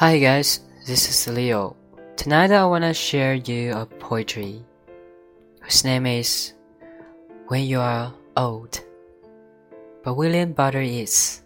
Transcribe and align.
Hi 0.00 0.16
guys, 0.16 0.60
this 0.86 1.10
is 1.10 1.28
Leo. 1.28 1.76
Tonight 2.16 2.52
I 2.52 2.64
wanna 2.64 2.94
share 2.94 3.34
you 3.34 3.74
a 3.74 3.84
poetry 3.84 4.64
whose 5.60 5.84
name 5.84 6.06
is 6.06 6.54
When 7.48 7.64
You 7.64 7.80
Are 7.80 8.14
Old 8.34 8.80
by 10.02 10.12
William 10.12 10.54
Butler 10.54 10.80
Yeats. 10.80 11.42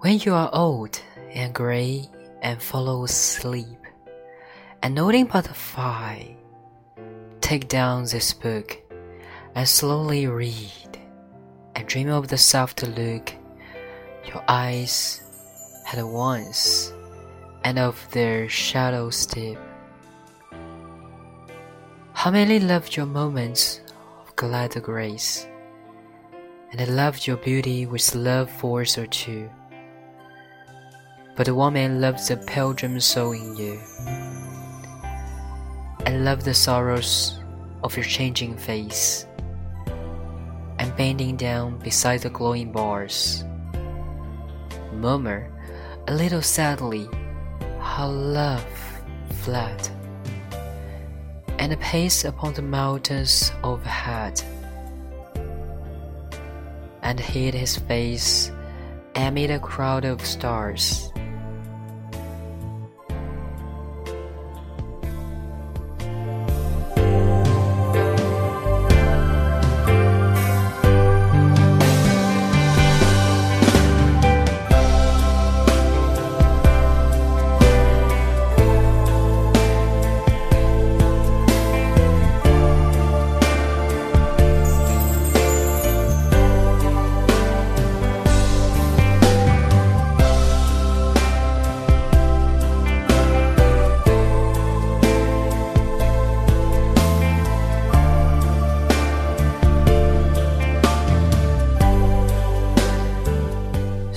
When 0.00 0.18
you 0.18 0.34
are 0.34 0.50
old 0.52 1.00
and 1.32 1.54
gray 1.54 2.10
and 2.42 2.60
full 2.60 3.02
of 3.02 3.08
sleep, 3.08 3.80
and 4.82 4.94
nothing 4.94 5.24
but 5.24 5.46
fire, 5.46 6.36
take 7.40 7.68
down 7.68 8.04
this 8.04 8.34
book 8.34 8.76
and 9.54 9.66
slowly 9.66 10.26
read, 10.26 10.98
and 11.74 11.88
dream 11.88 12.10
of 12.10 12.28
the 12.28 12.36
soft 12.36 12.82
look 12.82 13.32
your 14.26 14.44
eyes 14.46 15.23
had 15.84 16.02
once, 16.02 16.92
and 17.62 17.78
of 17.78 17.94
their 18.10 18.48
shadows 18.48 19.26
deep. 19.26 19.58
How 22.12 22.30
many 22.30 22.58
loved 22.58 22.96
your 22.96 23.06
moments 23.06 23.80
of 24.26 24.34
glad 24.34 24.82
grace, 24.82 25.46
and 26.72 26.96
loved 26.96 27.26
your 27.26 27.36
beauty 27.36 27.84
with 27.84 28.14
love 28.14 28.50
force 28.50 28.96
or 28.96 29.06
two. 29.06 29.48
But 31.36 31.50
one 31.50 31.74
man 31.74 32.00
loved 32.00 32.26
the 32.28 32.38
pilgrim 32.38 32.98
soul 32.98 33.32
in 33.32 33.56
you, 33.56 33.78
and 36.06 36.24
loved 36.24 36.46
the 36.46 36.54
sorrows 36.54 37.38
of 37.82 37.94
your 37.94 38.06
changing 38.06 38.56
face, 38.56 39.26
and 40.78 40.96
bending 40.96 41.36
down 41.36 41.78
beside 41.78 42.22
the 42.22 42.30
glowing 42.30 42.72
bars, 42.72 43.44
murmur 44.94 45.53
a 46.06 46.14
little 46.14 46.42
sadly 46.42 47.08
how 47.80 48.08
love 48.08 48.64
fled, 49.42 49.88
and 51.58 51.78
pace 51.80 52.24
upon 52.24 52.52
the 52.54 52.62
mountains 52.62 53.52
overhead, 53.62 54.42
and 57.02 57.18
hid 57.18 57.54
his 57.54 57.76
face 57.76 58.50
amid 59.14 59.50
a 59.50 59.58
crowd 59.58 60.04
of 60.04 60.24
stars. 60.24 61.10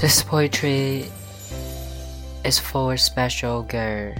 This 0.08 0.24
poetry 0.24 1.12
is 2.46 2.58
for 2.58 2.94
a 2.94 2.98
special 2.98 3.64
girl 3.64 4.16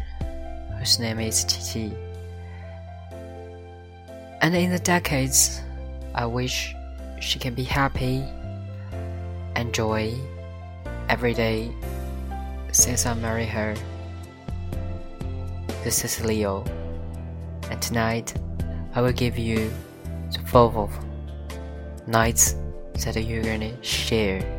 whose 0.78 1.00
name 1.00 1.18
is 1.22 1.46
Titi. 1.46 1.96
And 4.42 4.54
in 4.54 4.70
the 4.70 4.80
decades, 4.80 5.62
I 6.14 6.26
wish 6.26 6.76
she 7.22 7.40
can 7.40 7.54
be 7.54 7.64
happy, 7.64 8.22
enjoy 9.56 10.14
every 11.08 11.34
day 11.34 11.72
since 12.74 13.06
I 13.06 13.14
married 13.14 13.48
her. 13.48 13.74
This 15.86 16.04
is 16.04 16.20
Leo, 16.20 16.66
and 17.72 17.82
tonight 17.82 18.34
I 18.94 19.00
will 19.00 19.14
give 19.14 19.38
you 19.38 19.72
the 20.34 20.40
five 20.40 20.76
of 20.76 20.92
nights 22.08 22.58
that 23.06 23.16
you're 23.24 23.42
gonna 23.42 23.72
share. 23.82 24.57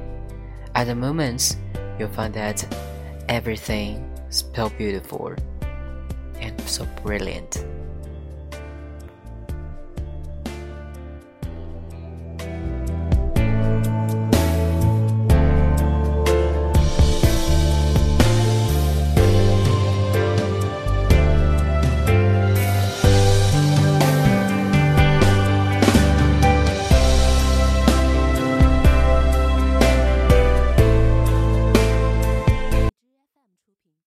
At 0.78 0.86
the 0.86 0.94
moments, 0.94 1.56
you'll 1.98 2.08
find 2.10 2.32
that 2.34 2.64
everything 3.28 3.96
is 4.30 4.44
so 4.54 4.68
beautiful 4.78 5.34
and 6.38 6.60
so 6.70 6.86
brilliant. 7.02 7.66